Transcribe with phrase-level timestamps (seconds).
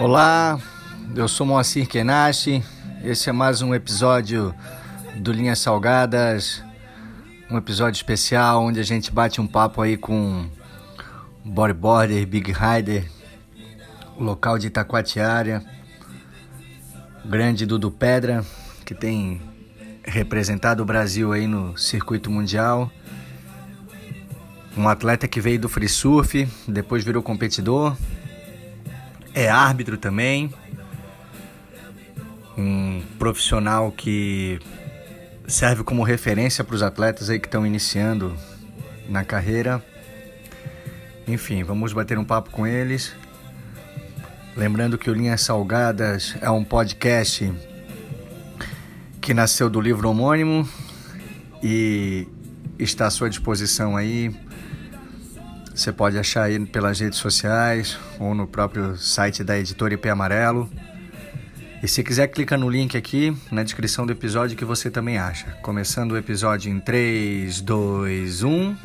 [0.00, 0.58] Olá,
[1.14, 2.64] eu sou Moacir Kenashi.
[3.04, 4.54] Esse é mais um episódio
[5.16, 6.64] do Linhas Salgadas,
[7.50, 10.48] um episódio especial onde a gente bate um papo aí com
[11.44, 13.10] bodyboarder, big rider,
[14.16, 15.62] o local de Itacoatiara,
[17.22, 18.42] grande Dudu Pedra,
[18.86, 19.38] que tem
[20.02, 22.90] representado o Brasil aí no circuito mundial.
[24.74, 27.94] Um atleta que veio do free surf, depois virou competidor,
[29.34, 30.52] é árbitro também,
[32.56, 34.58] um profissional que
[35.46, 38.36] serve como referência para os atletas aí que estão iniciando
[39.08, 39.82] na carreira.
[41.26, 43.14] Enfim, vamos bater um papo com eles.
[44.56, 47.52] Lembrando que o Linhas Salgadas é um podcast
[49.20, 50.68] que nasceu do livro homônimo
[51.62, 52.26] e
[52.78, 54.34] está à sua disposição aí
[55.80, 60.68] você pode achar aí pelas redes sociais ou no próprio site da editora IP Amarelo.
[61.82, 65.46] E se quiser, clica no link aqui na descrição do episódio que você também acha.
[65.62, 68.76] Começando o episódio em 3, 2, 1.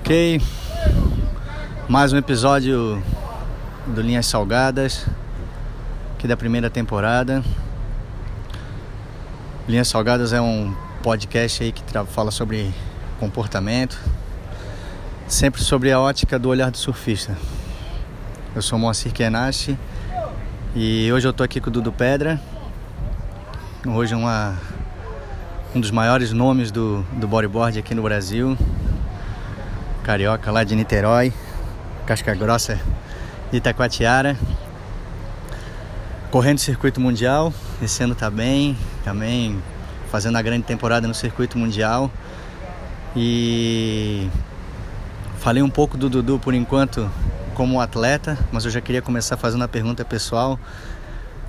[0.00, 0.42] Ok.
[1.88, 3.00] Mais um episódio
[3.86, 5.06] do Linhas Salgadas,
[6.16, 7.44] aqui da primeira temporada.
[9.68, 12.74] Linhas Salgadas é um podcast aí que fala sobre
[13.20, 13.96] comportamento,
[15.26, 17.36] sempre sobre a ótica do olhar do surfista.
[18.54, 19.76] Eu sou Moacir Kenashi
[20.76, 22.40] e hoje eu tô aqui com o Dudu Pedra.
[23.86, 24.56] Hoje uma,
[25.74, 28.56] um dos maiores nomes do, do bodyboard aqui no Brasil.
[30.02, 31.32] Carioca lá de Niterói,
[32.06, 32.78] Casca Grossa
[33.50, 34.36] de Itacoatiara.
[36.30, 39.62] Correndo circuito mundial, esse ano tá bem, também
[40.10, 42.10] fazendo a grande temporada no circuito mundial.
[43.16, 44.28] E
[45.44, 47.06] Falei um pouco do Dudu por enquanto
[47.54, 50.58] como atleta, mas eu já queria começar fazendo a pergunta pessoal.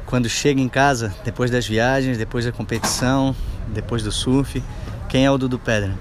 [0.05, 3.33] Quando chega em casa, depois das viagens, depois da competição,
[3.69, 4.61] depois do surf,
[5.07, 5.93] quem é o Dudu Pedra?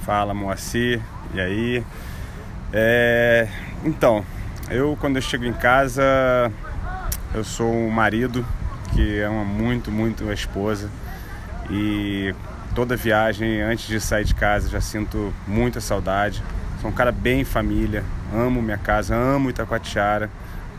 [0.00, 1.02] Fala Moacir,
[1.34, 1.84] e aí?
[2.72, 3.48] É...
[3.84, 4.24] Então,
[4.70, 6.02] eu quando eu chego em casa,
[7.34, 8.46] eu sou um marido
[8.94, 10.88] que ama muito, muito a esposa
[11.68, 12.34] e
[12.74, 16.42] toda viagem, antes de sair de casa, já sinto muita saudade
[16.84, 20.28] Sou um cara bem família, amo minha casa, amo Itacoatiara.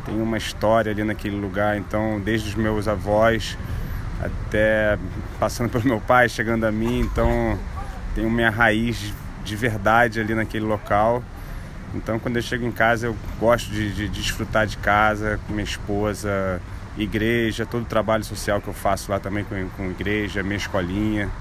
[0.05, 3.57] Tenho uma história ali naquele lugar, então desde os meus avós
[4.21, 4.99] até
[5.39, 7.57] passando pelo meu pai, chegando a mim, então
[8.13, 9.11] tenho minha raiz
[9.43, 11.23] de verdade ali naquele local.
[11.95, 15.53] Então quando eu chego em casa eu gosto de, de, de desfrutar de casa com
[15.53, 16.61] minha esposa,
[16.99, 21.31] igreja, todo o trabalho social que eu faço lá também com, com igreja, minha escolinha.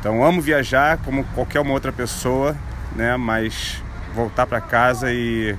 [0.00, 2.56] Então amo viajar como qualquer uma outra pessoa,
[2.96, 3.16] né?
[3.16, 3.80] Mas
[4.14, 5.56] voltar para casa e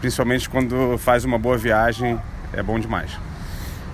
[0.00, 2.20] principalmente quando faz uma boa viagem
[2.52, 3.10] é bom demais.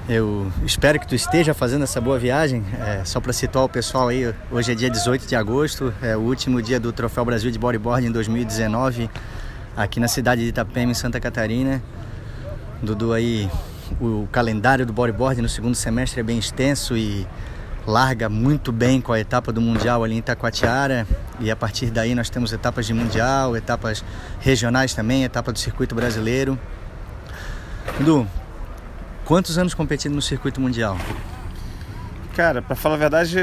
[0.09, 2.65] Eu espero que tu esteja fazendo essa boa viagem.
[2.81, 6.21] É, só para situar o pessoal aí, hoje é dia 18 de agosto, é o
[6.21, 9.09] último dia do Troféu Brasil de Bodyboard em 2019,
[9.77, 11.81] aqui na cidade de Itapema, em Santa Catarina.
[12.83, 13.49] Dudu aí,
[14.01, 17.27] o calendário do bodyboard no segundo semestre é bem extenso e
[17.87, 21.07] larga muito bem com a etapa do Mundial ali em Itacoatiara
[21.39, 24.05] e a partir daí nós temos etapas de Mundial, etapas
[24.41, 26.59] regionais também, etapa do circuito brasileiro.
[28.01, 28.27] Du,
[29.25, 30.97] quantos anos competindo no circuito mundial?
[32.35, 33.39] Cara, para falar a verdade,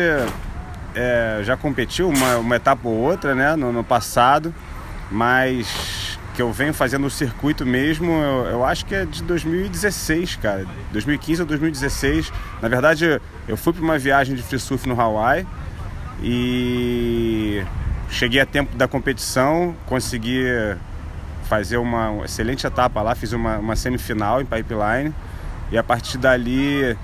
[0.96, 4.54] é, já competi uma, uma etapa ou outra, né, no, no passado,
[5.12, 6.07] mas
[6.38, 10.68] que eu venho fazendo o circuito mesmo, eu, eu, acho que é de 2016, cara.
[10.92, 12.32] 2015 ou 2016.
[12.62, 15.48] Na verdade, eu fui para uma viagem de free surf no Hawaii
[16.22, 17.64] e
[18.12, 20.44] cheguei a tempo da competição, consegui
[21.50, 25.12] fazer uma excelente etapa lá, fiz uma, uma semifinal em pipeline
[25.72, 26.96] e a partir dali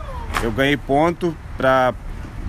[0.43, 1.91] eu ganhei ponto para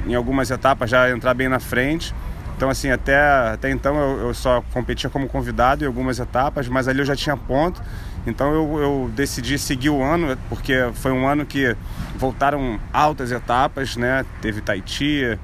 [0.07, 2.15] em algumas etapas já entrar bem na frente
[2.57, 3.19] então, assim, até,
[3.53, 7.17] até então eu, eu, só competia como convidado em algumas etapas, mas ali eu já
[7.17, 7.83] tinha ponto.
[8.27, 11.77] Então eu, eu decidi seguir o ano, porque foi um ano que
[12.17, 14.25] voltaram altas etapas, né?
[14.41, 15.39] Teve Tahiti,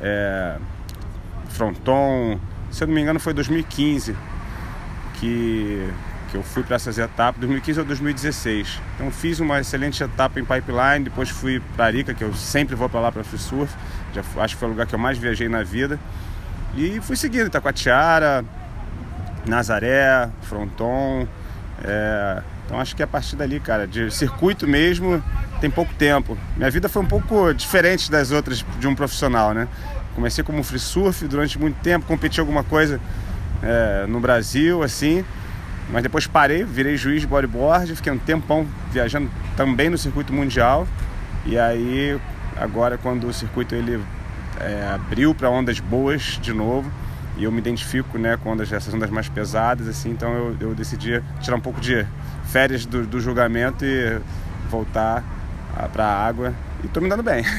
[0.00, 0.56] é,
[1.50, 2.38] Fronton,
[2.70, 4.16] se eu não me engano foi 2015
[5.20, 5.88] que,
[6.30, 8.80] que eu fui para essas etapas, 2015 ou 2016.
[8.94, 12.88] Então fiz uma excelente etapa em Pipeline, depois fui para Arica, que eu sempre vou
[12.88, 13.74] para lá para free surf,
[14.14, 16.00] já, acho que foi o lugar que eu mais viajei na vida.
[16.74, 18.44] E fui seguindo Itacoatiara,
[19.46, 21.26] Nazaré, Fronton.
[21.84, 22.42] É...
[22.64, 25.22] Então acho que a partir dali, cara, de circuito mesmo,
[25.60, 26.38] tem pouco tempo.
[26.56, 29.68] Minha vida foi um pouco diferente das outras de um profissional, né?
[30.14, 33.00] Comecei como free surf durante muito tempo, competi alguma coisa
[33.62, 35.24] é, no Brasil, assim.
[35.90, 40.86] Mas depois parei, virei juiz de bodyboard, fiquei um tempão viajando também no circuito mundial.
[41.44, 42.18] E aí,
[42.56, 44.02] agora quando o circuito ele
[44.60, 46.90] é, abriu para ondas boas de novo,
[47.36, 50.74] e eu me identifico né, com ondas, essas ondas mais pesadas, assim, então eu, eu
[50.74, 52.06] decidi tirar um pouco de
[52.44, 54.20] férias do, do julgamento e
[54.70, 55.24] voltar
[55.92, 56.52] para a água
[56.82, 57.44] e estou me dando bem.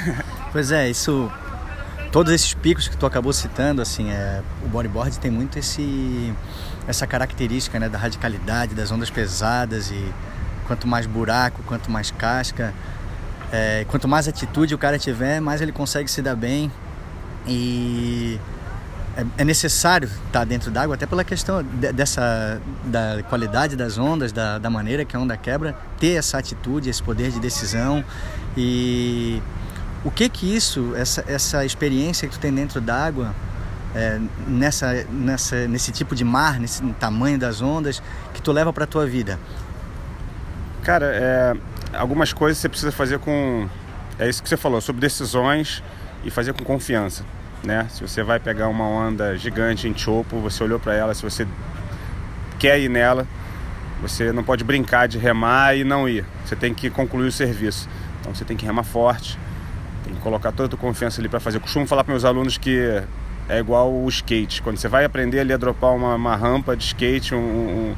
[0.54, 1.32] Pois é, isso
[2.12, 6.32] todos esses picos que tu acabou citando, assim, é, o bodyboard tem muito esse
[6.88, 10.14] essa característica, né, da radicalidade, das ondas pesadas e
[10.68, 12.72] quanto mais buraco, quanto mais casca,
[13.54, 16.72] é, quanto mais atitude o cara tiver, mais ele consegue se dar bem
[17.48, 18.40] e
[19.16, 24.32] é, é necessário estar dentro d'água até pela questão de, dessa da qualidade das ondas,
[24.32, 28.04] da, da maneira que a onda quebra, ter essa atitude, esse poder de decisão
[28.58, 29.40] e
[30.04, 33.36] o que que isso, essa, essa experiência que tu tem dentro d'água,
[33.94, 38.02] é, nessa, nessa, nesse tipo de mar, nesse tamanho das ondas,
[38.34, 39.40] que tu leva para tua vida?
[40.82, 41.56] Cara, é,
[41.94, 43.68] algumas coisas você precisa fazer com,
[44.20, 45.84] é isso que você falou, sobre decisões
[46.24, 47.24] e fazer com confiança,
[47.64, 47.88] né?
[47.90, 51.48] Se você vai pegar uma onda gigante em chopo, você olhou para ela, se você
[52.60, 53.28] quer ir nela,
[54.02, 56.26] você não pode brincar de remar e não ir.
[56.46, 57.88] Você tem que concluir o serviço.
[58.20, 59.40] Então você tem que remar forte,
[60.04, 61.58] tem que colocar toda a tua confiança ali para fazer.
[61.58, 63.02] Eu costumo falar para meus alunos que
[63.48, 64.62] é igual o skate.
[64.62, 67.96] Quando você vai aprender ali a dropar uma, uma rampa de skate, um, um,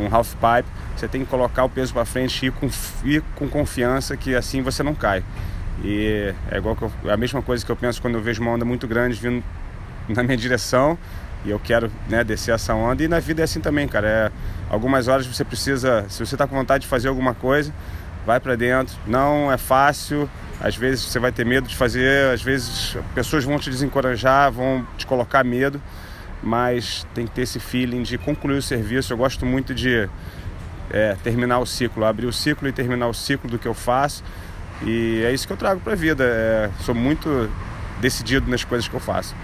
[0.00, 2.68] um half pipe, você tem que colocar o peso para frente e ir com,
[3.04, 5.22] ir com confiança que assim você não cai.
[5.84, 8.50] E é igual eu, é a mesma coisa que eu penso quando eu vejo uma
[8.50, 9.44] onda muito grande vindo
[10.08, 10.98] na minha direção
[11.44, 13.02] e eu quero né, descer essa onda.
[13.02, 14.08] E na vida é assim também, cara.
[14.08, 14.32] É,
[14.68, 17.72] algumas horas você precisa, se você está com vontade de fazer alguma coisa,
[18.26, 18.96] vai para dentro.
[19.06, 20.28] Não é fácil,
[20.60, 24.84] às vezes você vai ter medo de fazer, às vezes pessoas vão te desencorajar, vão
[24.96, 25.80] te colocar medo,
[26.42, 29.12] mas tem que ter esse feeling de concluir o serviço.
[29.12, 30.08] Eu gosto muito de
[30.90, 34.22] é, terminar o ciclo, abrir o ciclo e terminar o ciclo do que eu faço.
[34.82, 36.24] E é isso que eu trago para a vida.
[36.24, 37.50] É, sou muito
[38.00, 39.34] decidido nas coisas que eu faço.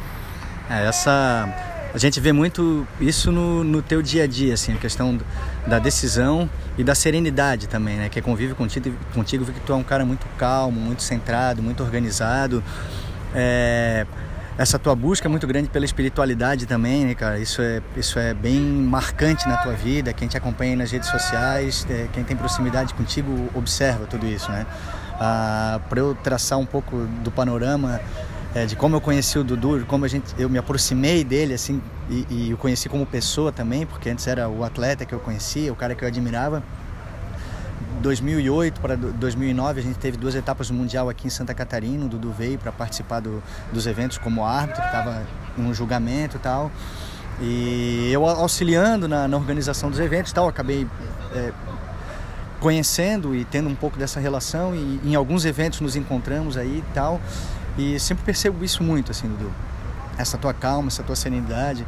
[0.71, 1.49] É, essa
[1.95, 5.17] a gente vê muito isso no, no teu dia a dia, assim, a questão
[5.65, 8.09] da decisão e da serenidade também, né?
[8.09, 11.85] Que convive contigo, contigo vê que tu é um cara muito calmo, muito centrado, muito
[11.85, 12.65] organizado.
[13.33, 14.07] É,
[14.57, 17.39] essa tua busca é muito grande pela espiritualidade também, né, cara?
[17.39, 20.13] Isso é, isso é bem marcante na tua vida.
[20.13, 24.65] Quem te acompanha nas redes sociais, é, quem tem proximidade contigo, observa tudo isso, né?
[25.21, 28.01] Ah, Para eu traçar um pouco do panorama
[28.55, 31.83] é, de como eu conheci o Dudu, como a gente, eu me aproximei dele assim
[32.09, 35.73] e, e o conheci como pessoa também, porque antes era o atleta que eu conhecia,
[35.73, 36.63] o cara que eu admirava.
[38.01, 42.05] 2008 para 2009 a gente teve duas etapas do mundial aqui em Santa Catarina.
[42.05, 43.43] O Dudu veio para participar do,
[43.73, 45.23] dos eventos como árbitro, estava
[45.57, 46.71] em um julgamento e tal.
[47.41, 50.87] E eu auxiliando na, na organização dos eventos e tal, acabei
[51.35, 51.53] é,
[52.61, 56.95] conhecendo e tendo um pouco dessa relação e em alguns eventos nos encontramos aí e
[56.95, 57.21] tal.
[57.77, 59.53] E sempre percebo isso muito, assim, Dudu.
[60.17, 61.85] Essa tua calma, essa tua serenidade.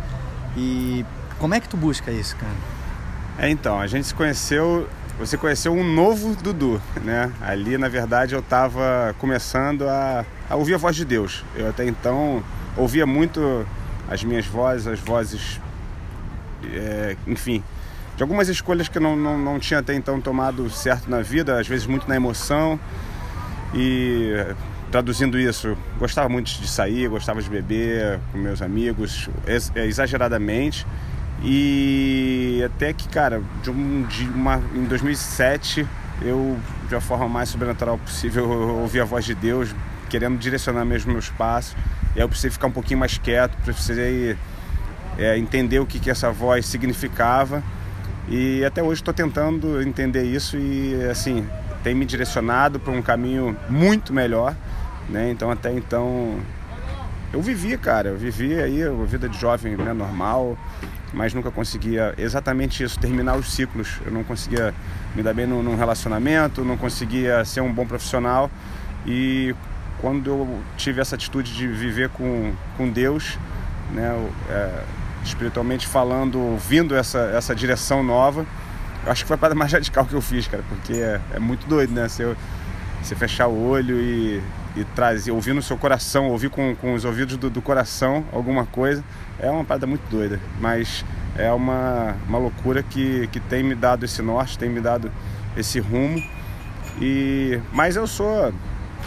[0.57, 1.05] E
[1.39, 2.53] como é que tu busca isso, cara?
[3.39, 7.33] É, então, a gente se conheceu, você conheceu um novo Dudu, né?
[7.41, 11.45] Ali, na verdade, eu estava começando a, a, ouvir a voz de Deus.
[11.55, 12.43] Eu até então
[12.77, 13.67] ouvia muito
[14.09, 15.61] as minhas vozes, as vozes,
[16.73, 17.63] é, enfim,
[18.17, 21.59] de algumas escolhas que eu não, não, não tinha até então tomado certo na vida,
[21.59, 22.79] às vezes muito na emoção.
[23.75, 24.33] E
[24.91, 29.29] traduzindo isso, gostava muito de sair, gostava de beber com meus amigos,
[29.75, 30.87] exageradamente.
[31.43, 35.87] E até que, cara, de, um, de uma, em 2007,
[36.23, 36.57] eu,
[36.89, 39.75] de uma forma mais sobrenatural possível, ouvi a voz de Deus
[40.09, 41.77] querendo direcionar mesmo meus passos.
[42.15, 44.37] E aí eu precisei ficar um pouquinho mais quieto, precisei
[45.19, 47.63] é, entender o que, que essa voz significava.
[48.29, 51.47] E até hoje estou tentando entender isso e, assim,
[51.85, 54.57] tem me direcionado para um caminho muito melhor
[55.09, 55.31] né?
[55.31, 56.39] Então até então
[57.37, 60.57] eu vivi, cara, eu vivi aí uma vida de jovem, né, normal,
[61.13, 64.01] mas nunca conseguia exatamente isso, terminar os ciclos.
[64.07, 64.73] Eu não conseguia
[65.15, 68.51] me dar bem num relacionamento, não conseguia ser um bom profissional
[69.07, 69.55] e
[70.01, 73.39] quando eu tive essa atitude de viver com, com Deus,
[73.93, 74.83] né, é,
[75.23, 78.47] espiritualmente falando, ouvindo essa, essa direção nova,
[79.07, 81.67] acho que foi a parada mais radical que eu fiz, cara, porque é, é muito
[81.67, 82.09] doido, né?
[82.09, 82.35] Você,
[83.03, 84.43] você fechar o olho e
[84.77, 88.67] e trazer, ouvir no seu coração, ouvir com, com os ouvidos do, do, coração alguma
[88.67, 89.03] coisa,
[89.41, 90.39] é uma parada muito doida.
[90.61, 91.05] Mas
[91.37, 95.11] é uma, uma loucura que, que tem me dado esse norte, tem me dado
[95.57, 96.23] esse rumo.
[97.01, 98.53] E, mas eu sou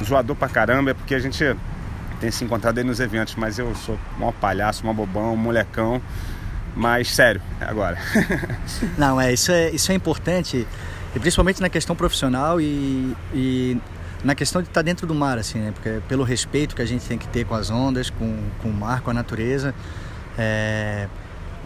[0.04, 1.56] zoador pra caramba, é porque a gente
[2.20, 6.02] tem se encontrado aí nos eventos, mas eu sou um palhaço, um bobão, um molecão.
[6.76, 7.98] mais sério agora.
[8.98, 10.68] Não, é isso, é, isso é importante,
[11.16, 13.78] e principalmente na questão profissional e, e
[14.24, 15.72] na questão de estar dentro do mar, assim, né?
[15.72, 18.74] Porque pelo respeito que a gente tem que ter com as ondas, com, com o
[18.74, 19.74] mar, com a natureza.
[20.38, 21.08] É,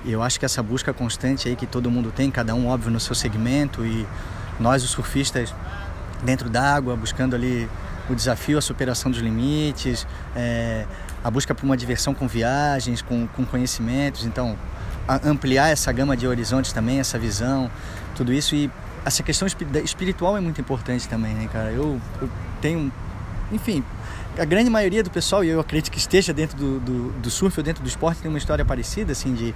[0.05, 3.00] eu acho que essa busca constante aí que todo mundo tem, cada um óbvio no
[3.00, 4.05] seu segmento e
[4.60, 5.53] nós os surfistas
[6.24, 7.69] dentro d'água, buscando ali
[8.10, 10.05] o desafio, a superação dos limites,
[10.36, 10.86] é,
[11.24, 14.57] a busca por uma diversão com viagens, com, com conhecimentos, então
[15.24, 17.69] ampliar essa gama de horizontes também, essa visão,
[18.15, 18.69] tudo isso e
[19.05, 19.48] essa questão
[19.83, 21.72] espiritual é muito importante também, né, cara?
[21.72, 22.29] Eu, eu
[22.62, 22.91] tenho,
[23.51, 23.83] enfim,
[24.38, 27.60] a grande maioria do pessoal, e eu acredito que esteja dentro do, do, do, surf
[27.60, 29.53] ou dentro do esporte, tem uma história parecida, assim, de,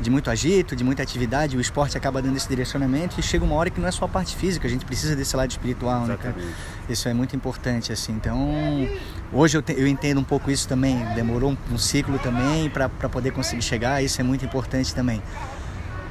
[0.00, 3.54] de muito agito, de muita atividade, o esporte acaba dando esse direcionamento e chega uma
[3.54, 6.38] hora que não é só a parte física, a gente precisa desse lado espiritual, Exatamente.
[6.38, 6.92] né, cara?
[6.92, 8.88] Isso é muito importante, assim, então
[9.32, 12.88] hoje eu, te, eu entendo um pouco isso também, demorou um, um ciclo também para
[12.88, 15.22] poder conseguir chegar, isso é muito importante também.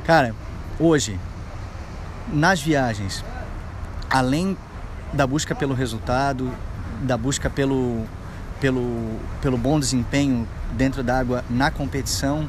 [0.05, 0.33] Cara,
[0.79, 1.19] hoje,
[2.31, 3.23] nas viagens,
[4.09, 4.57] além
[5.13, 6.51] da busca pelo resultado,
[7.01, 8.05] da busca pelo,
[8.59, 12.47] pelo, pelo bom desempenho dentro da água na competição,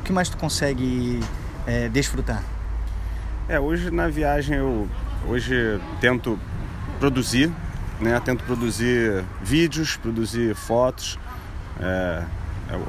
[0.00, 1.20] o que mais tu consegue
[1.66, 2.42] é, desfrutar?
[3.48, 4.88] É, hoje na viagem eu
[5.26, 6.38] hoje tento
[6.98, 7.50] produzir,
[8.00, 8.20] né?
[8.24, 11.18] Tento produzir vídeos, produzir fotos.
[11.80, 12.22] É,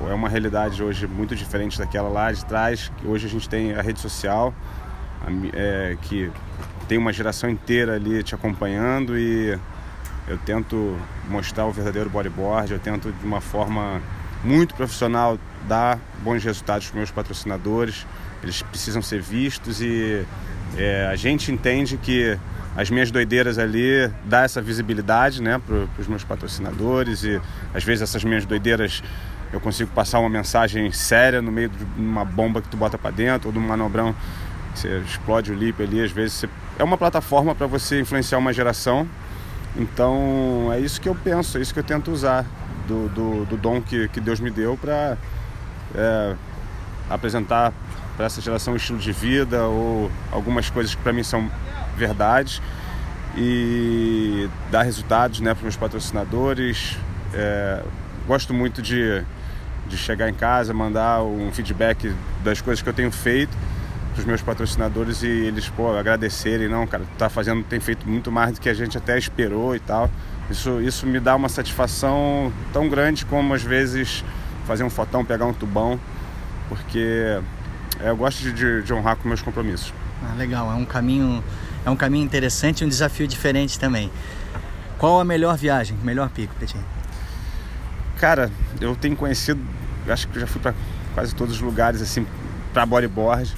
[0.09, 2.91] é uma realidade hoje muito diferente daquela lá de trás.
[3.05, 4.53] Hoje a gente tem a rede social,
[5.53, 6.31] é, que
[6.87, 9.57] tem uma geração inteira ali te acompanhando e
[10.27, 10.97] eu tento
[11.29, 14.01] mostrar o verdadeiro bodyboard, eu tento de uma forma
[14.43, 18.05] muito profissional dar bons resultados para meus patrocinadores.
[18.41, 20.23] Eles precisam ser vistos e
[20.77, 22.37] é, a gente entende que
[22.77, 27.41] as minhas doideiras ali dá essa visibilidade né, para os meus patrocinadores e
[27.73, 29.03] às vezes essas minhas doideiras
[29.51, 33.11] eu consigo passar uma mensagem séria no meio de uma bomba que tu bota para
[33.11, 34.15] dentro ou de um manobrão
[34.79, 36.49] você explode o lip ali, às vezes você...
[36.77, 39.07] é uma plataforma para você influenciar uma geração.
[39.75, 42.45] Então é isso que eu penso, é isso que eu tento usar
[42.87, 45.17] do, do, do dom que, que Deus me deu para
[45.93, 46.35] é,
[47.09, 47.71] apresentar
[48.17, 51.49] para essa geração um estilo de vida ou algumas coisas que para mim são
[51.95, 52.61] verdades
[53.37, 56.97] e dar resultados né, para meus patrocinadores.
[57.33, 57.83] É,
[58.27, 59.23] gosto muito de,
[59.87, 63.55] de chegar em casa, mandar um feedback das coisas que eu tenho feito
[64.19, 68.31] os meus patrocinadores e eles, pô, agradecerem, não, cara, tu tá fazendo, tem feito muito
[68.31, 70.09] mais do que a gente até esperou e tal.
[70.49, 74.23] Isso, isso me dá uma satisfação tão grande como às vezes
[74.65, 75.99] fazer um fotão, pegar um tubão,
[76.67, 77.39] porque
[78.01, 79.93] eu gosto de, de, de honrar com meus compromissos.
[80.23, 81.43] Ah, legal, é um caminho,
[81.85, 84.11] é um caminho interessante e um desafio diferente também.
[84.97, 86.83] Qual a melhor viagem, melhor pico, Petinho?
[88.19, 89.61] Cara, eu tenho conhecido,
[90.07, 90.73] acho que já fui para
[91.13, 92.25] quase todos os lugares assim
[92.73, 93.55] para bodyboard.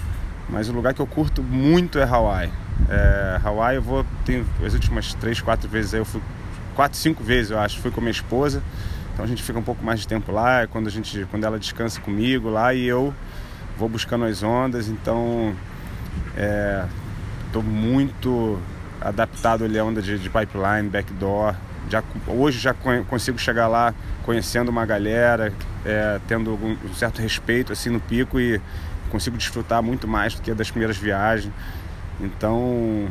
[0.49, 2.51] Mas o lugar que eu curto muito é Hawaii.
[2.89, 6.21] É, Hawaii eu vou, tem as últimas três, quatro vezes eu fui,
[6.75, 8.61] quatro, cinco vezes eu acho, fui com minha esposa.
[9.13, 11.43] Então a gente fica um pouco mais de tempo lá, é quando, a gente, quando
[11.43, 13.13] ela descansa comigo lá e eu
[13.77, 14.87] vou buscando as ondas.
[14.87, 15.53] Então
[17.47, 18.59] estou é, muito
[18.99, 21.55] adaptado ali à onda de, de pipeline, backdoor.
[21.89, 22.73] Já, hoje já
[23.07, 23.93] consigo chegar lá
[24.23, 25.51] conhecendo uma galera,
[25.83, 28.61] é, tendo um certo respeito assim no pico e
[29.11, 31.53] consigo desfrutar muito mais do que das primeiras viagens.
[32.19, 33.07] Então,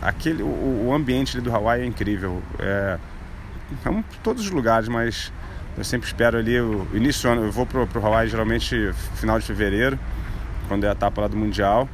[0.00, 2.42] aquele, o, o ambiente ali do Hawaii é incrível.
[2.58, 2.98] É,
[3.84, 5.32] é todos os lugares, mas
[5.76, 7.46] eu sempre espero ali o início do ano.
[7.46, 9.98] Eu vou pro, pro Hawaii geralmente final de fevereiro,
[10.68, 11.88] quando é a etapa lá do Mundial.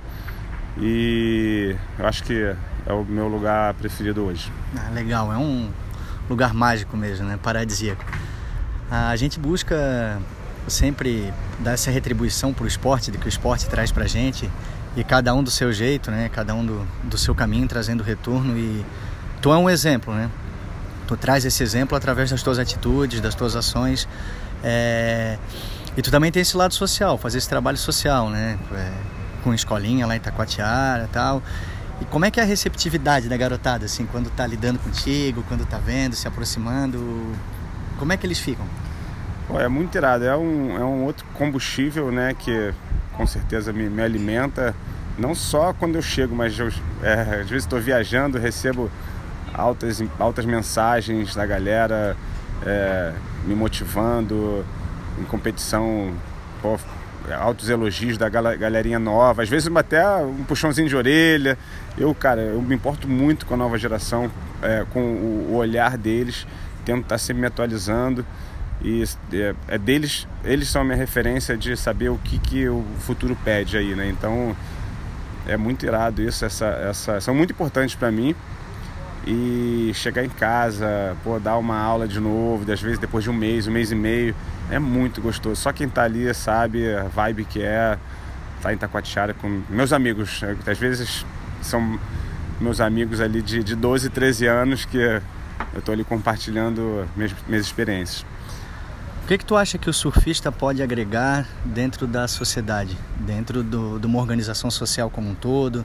[0.79, 2.55] E eu acho que
[2.87, 4.53] é o meu lugar preferido hoje.
[4.77, 5.71] Ah, legal, é um
[6.29, 7.39] lugar mágico mesmo, né?
[7.43, 8.05] Paradisíaco.
[8.91, 10.19] A gente busca
[10.69, 14.51] sempre dar essa retribuição para o esporte, de que o esporte traz para a gente,
[14.97, 16.31] e cada um do seu jeito, né?
[16.33, 18.57] Cada um do, do seu caminho, trazendo retorno.
[18.57, 18.85] E
[19.43, 20.31] tu é um exemplo, né?
[21.07, 24.09] Tu traz esse exemplo através das tuas atitudes, das tuas ações.
[24.65, 25.39] É...
[25.97, 28.59] E tu também tem esse lado social, fazer esse trabalho social, né?
[28.73, 28.93] É...
[29.45, 31.43] Com escolinha lá em Taquatiara e tal.
[32.01, 35.67] E como é que é a receptividade da garotada, assim, quando tá lidando contigo, quando
[35.67, 37.33] tá vendo, se aproximando?
[37.99, 38.67] Como é que eles ficam?
[39.55, 40.25] É muito irado.
[40.25, 42.35] É um, é um outro combustível, né?
[42.39, 42.73] Que
[43.13, 44.75] com certeza me, me alimenta.
[45.19, 46.71] Não só quando eu chego, mas eu,
[47.03, 48.91] é, às vezes estou viajando, recebo
[49.55, 52.17] altas, altas mensagens da galera
[52.65, 53.13] é,
[53.47, 54.65] me motivando
[55.19, 56.13] em competição,
[56.61, 56.79] pô,
[57.35, 61.59] altos elogios da galerinha nova, às vezes até um puxãozinho de orelha.
[61.99, 64.31] Eu, cara, eu me importo muito com a nova geração,
[64.63, 66.47] é, com o, olhar deles,
[66.85, 68.25] tento estar sempre me atualizando.
[68.87, 69.03] E
[69.33, 73.37] é, é, deles, eles são a minha referência de saber o que, que o futuro
[73.45, 74.09] pede aí, né?
[74.09, 74.55] Então
[75.45, 78.33] é muito irado isso, essa, essa, são muito importantes para mim
[79.27, 83.33] e chegar em casa, pô, dar uma aula de novo, às vezes depois de um
[83.33, 84.37] mês, um mês e meio,
[84.71, 85.61] é muito gostoso.
[85.61, 87.99] Só quem tá ali sabe a vibe que é
[88.63, 90.43] tá em Taquatiara com meus amigos.
[90.65, 91.27] Às vezes
[91.61, 91.99] são
[92.61, 94.99] meus amigos ali de, de 12, 13 anos que
[95.75, 98.25] eu tô ali compartilhando minhas, minhas experiências.
[99.27, 103.99] O que, que tu acha que o surfista pode agregar dentro da sociedade, dentro do,
[103.99, 105.85] de uma organização social como um todo?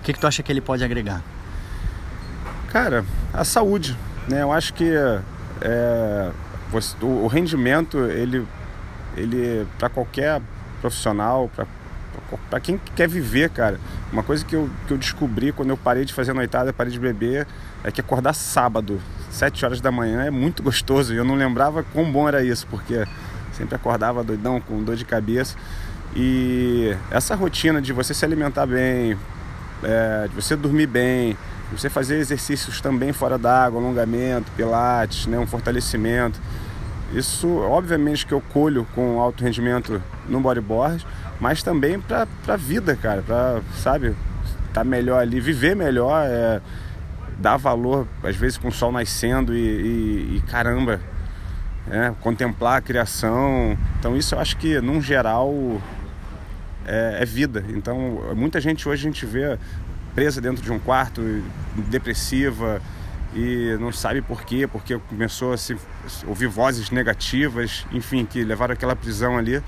[0.00, 1.20] O que, que tu acha que ele pode agregar?
[2.68, 3.04] Cara,
[3.34, 4.42] a saúde, né?
[4.42, 4.88] Eu acho que
[5.60, 6.30] é,
[7.02, 8.46] o rendimento, ele,
[9.16, 10.40] ele para qualquer
[10.80, 11.50] profissional,
[12.48, 13.80] para quem quer viver, cara,
[14.12, 17.00] uma coisa que eu, que eu descobri quando eu parei de fazer noitada, parei de
[17.00, 17.44] beber,
[17.82, 21.14] é que acordar sábado, 7 horas da manhã, é muito gostoso.
[21.14, 23.04] E eu não lembrava quão bom era isso, porque
[23.52, 25.56] sempre acordava doidão, com dor de cabeça.
[26.14, 29.16] E essa rotina de você se alimentar bem,
[29.82, 31.36] é, de você dormir bem,
[31.70, 36.40] de você fazer exercícios também fora d'água, alongamento, pilates, né, um fortalecimento.
[37.12, 41.06] Isso, obviamente, que eu colho com alto rendimento no bodyboard,
[41.40, 46.60] mas também para a vida, cara, para, sabe, estar tá melhor ali, viver melhor, é,
[47.38, 51.00] dar valor, às vezes com o sol nascendo e, e, e caramba,
[51.90, 53.78] é, contemplar a criação.
[53.98, 55.52] Então, isso eu acho que, num geral,
[56.84, 57.64] é, é, vida.
[57.68, 59.58] Então, muita gente hoje a gente vê
[60.14, 61.22] presa dentro de um quarto,
[61.88, 62.82] depressiva
[63.34, 65.76] e não sabe por quê, porque começou a se
[66.26, 69.62] ouvir vozes negativas, enfim, que levaram aquela prisão ali.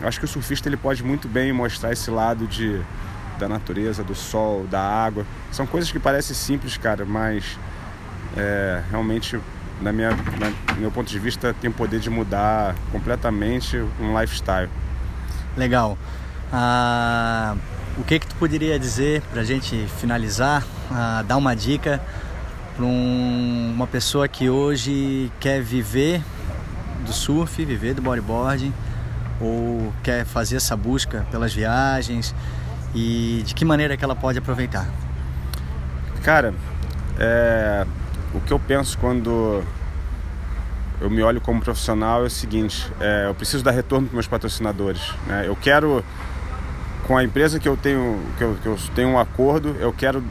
[0.00, 2.80] Eu acho que o surfista ele pode muito bem mostrar esse lado de
[3.38, 5.24] da natureza, do sol, da água.
[5.50, 7.58] São coisas que parecem simples, cara, mas
[8.36, 9.38] é, realmente,
[9.80, 14.68] na minha, na, meu ponto de vista, tem o poder de mudar completamente um lifestyle.
[15.56, 15.96] Legal.
[16.52, 17.56] Ah,
[17.96, 22.00] o que que tu poderia dizer para a gente finalizar, ah, dar uma dica
[22.76, 26.22] para um, uma pessoa que hoje quer viver
[27.04, 28.72] do surf, viver do bodyboarding,
[29.40, 32.34] ou quer fazer essa busca pelas viagens,
[32.94, 34.88] e de que maneira que ela pode aproveitar?
[36.22, 36.54] Cara,
[37.18, 37.86] é,
[38.34, 39.62] o que eu penso quando
[41.00, 44.26] eu me olho como profissional é o seguinte: é, eu preciso dar retorno para meus
[44.26, 45.12] patrocinadores.
[45.26, 45.44] Né?
[45.46, 46.04] Eu quero,
[47.06, 50.22] com a empresa que eu tenho, que eu, que eu tenho um acordo, eu quero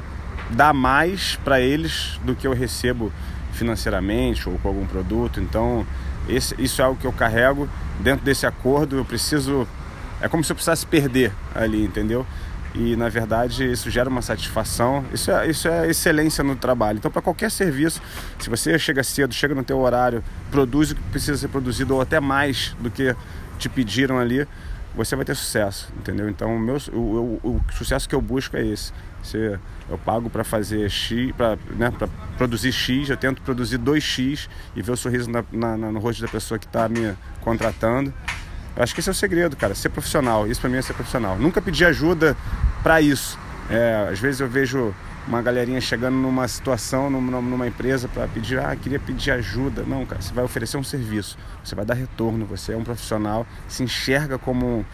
[0.49, 3.11] dar mais para eles do que eu recebo
[3.53, 5.39] financeiramente ou com algum produto.
[5.39, 5.85] Então,
[6.29, 7.67] esse, isso é algo que eu carrego.
[7.99, 9.67] Dentro desse acordo, eu preciso.
[10.21, 12.25] É como se eu precisasse perder ali, entendeu?
[12.73, 15.05] E na verdade isso gera uma satisfação.
[15.13, 16.97] Isso é, isso é excelência no trabalho.
[16.97, 18.01] Então, para qualquer serviço,
[18.39, 22.01] se você chega cedo, chega no teu horário, produz o que precisa ser produzido ou
[22.01, 23.15] até mais do que
[23.57, 24.47] te pediram ali,
[24.95, 26.27] você vai ter sucesso, entendeu?
[26.27, 28.91] Então, o, meu, o, o, o sucesso que eu busco é esse.
[29.23, 31.91] Se eu pago para fazer X, para né,
[32.37, 36.27] produzir X, eu tento produzir 2X e ver o sorriso na, na, no rosto da
[36.27, 38.13] pessoa que está me contratando.
[38.77, 40.45] Eu acho que esse é o segredo, cara, ser profissional.
[40.47, 41.35] Isso para mim é ser profissional.
[41.35, 42.37] Nunca pedir ajuda
[42.83, 43.37] para isso.
[43.71, 44.93] É, às vezes eu vejo
[45.27, 49.81] uma galerinha chegando numa situação, numa, numa empresa para pedir, ah, queria pedir ajuda.
[49.81, 53.47] Não, cara, você vai oferecer um serviço, você vai dar retorno, você é um profissional,
[53.67, 54.85] se enxerga como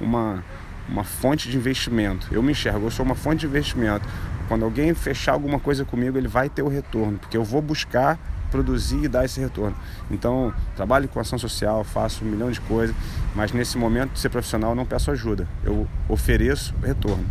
[0.00, 0.44] uma,
[0.88, 2.26] uma fonte de investimento.
[2.32, 4.06] Eu me enxergo, eu sou uma fonte de investimento.
[4.48, 8.18] Quando alguém fechar alguma coisa comigo, ele vai ter o retorno, porque eu vou buscar
[8.50, 9.76] produzir e dar esse retorno.
[10.10, 12.94] Então, trabalho com ação social, faço um milhão de coisas,
[13.34, 17.24] mas nesse momento de ser profissional não peço ajuda, eu ofereço retorno.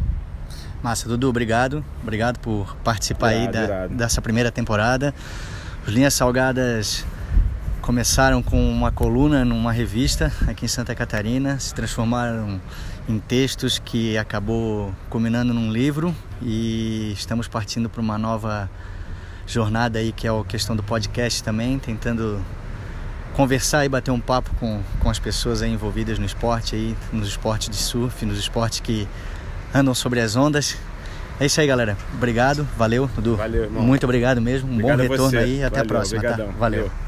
[0.81, 1.83] Massa, Dudu, obrigado.
[2.01, 5.13] Obrigado por participar aí da, dessa primeira temporada.
[5.87, 7.03] Os Linhas Salgadas
[7.81, 12.59] começaram com uma coluna numa revista aqui em Santa Catarina, se transformaram
[13.07, 18.69] em textos que acabou culminando num livro e estamos partindo para uma nova
[19.47, 22.39] jornada aí que é a questão do podcast também, tentando
[23.33, 27.29] conversar e bater um papo com, com as pessoas aí envolvidas no esporte aí, nos
[27.29, 29.07] esportes de surf, nos esportes que
[29.73, 30.77] andam sobre as ondas.
[31.39, 31.95] É isso aí, galera.
[32.15, 33.35] Obrigado, valeu, Dudu.
[33.35, 33.83] Valeu, irmão.
[33.83, 34.69] Muito obrigado mesmo.
[34.69, 35.63] Um obrigado bom retorno aí.
[35.63, 36.29] Até valeu, a próxima, tá?
[36.35, 36.53] Valeu.
[36.57, 37.06] valeu.